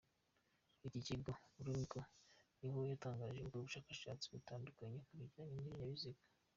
Muri 0.77 0.81
iki 0.97 1.01
kigo 1.07 1.31
Gromyko 1.57 1.99
niho 2.59 2.79
yatangiriye 2.89 3.41
gukora 3.43 3.61
ubushakashatsi 3.61 4.25
butandukanye 4.33 4.97
ku 5.05 5.11
bijyanye 5.19 5.53
n’ibinyabiziga. 5.55 6.21